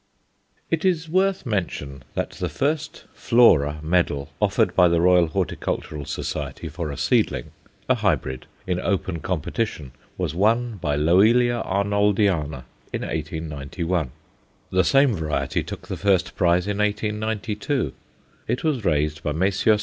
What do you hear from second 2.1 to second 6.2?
that the first Flora medal offered by the Royal Horticultural